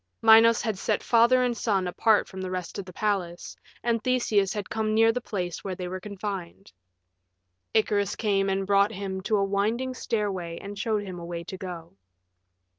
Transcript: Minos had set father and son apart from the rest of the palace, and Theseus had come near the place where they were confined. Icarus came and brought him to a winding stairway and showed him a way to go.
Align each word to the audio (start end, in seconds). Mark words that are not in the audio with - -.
Minos 0.23 0.63
had 0.63 0.79
set 0.79 1.03
father 1.03 1.43
and 1.43 1.55
son 1.55 1.87
apart 1.87 2.27
from 2.27 2.41
the 2.41 2.49
rest 2.49 2.79
of 2.79 2.85
the 2.85 2.91
palace, 2.91 3.55
and 3.83 4.03
Theseus 4.03 4.51
had 4.51 4.67
come 4.67 4.95
near 4.95 5.11
the 5.11 5.21
place 5.21 5.63
where 5.63 5.75
they 5.75 5.87
were 5.87 5.99
confined. 5.99 6.71
Icarus 7.75 8.15
came 8.15 8.49
and 8.49 8.65
brought 8.65 8.91
him 8.91 9.21
to 9.21 9.37
a 9.37 9.43
winding 9.45 9.93
stairway 9.93 10.57
and 10.59 10.75
showed 10.75 11.03
him 11.03 11.19
a 11.19 11.25
way 11.25 11.43
to 11.43 11.55
go. 11.55 11.93